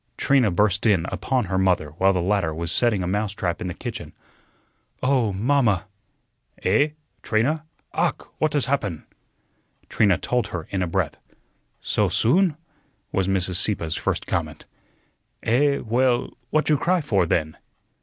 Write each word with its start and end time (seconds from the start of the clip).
Trina 0.17 0.49
burst 0.49 0.87
in 0.87 1.05
upon 1.11 1.45
her 1.45 1.59
mother 1.59 1.89
while 1.91 2.11
the 2.11 2.23
latter 2.23 2.55
was 2.55 2.71
setting 2.71 3.03
a 3.03 3.07
mousetrap 3.07 3.61
in 3.61 3.67
the 3.67 3.75
kitchen. 3.75 4.13
"Oh, 5.03 5.31
mamma!" 5.31 5.85
"Eh? 6.63 6.93
Trina? 7.21 7.65
Ach, 7.93 8.19
what 8.39 8.53
has 8.53 8.65
happun?" 8.65 9.03
Trina 9.89 10.17
told 10.17 10.47
her 10.47 10.65
in 10.71 10.81
a 10.81 10.87
breath. 10.87 11.17
"Soh 11.81 12.09
soon?" 12.09 12.57
was 13.11 13.27
Mrs. 13.27 13.57
Sieppe's 13.57 13.95
first 13.95 14.25
comment. 14.25 14.65
"Eh, 15.43 15.77
well, 15.77 16.35
what 16.49 16.67
you 16.67 16.79
cry 16.79 16.99
for, 17.01 17.27
then?" 17.27 17.55